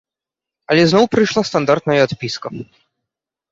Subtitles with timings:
[0.71, 2.47] Але зноў прыйшла стандартная адпіска.